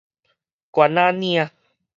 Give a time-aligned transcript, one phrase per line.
[0.71, 1.51] 關仔嶺